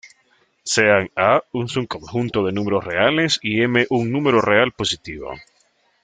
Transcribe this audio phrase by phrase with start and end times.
[0.65, 5.35] Sean A un subconjunto de números reales y M un número real positivo.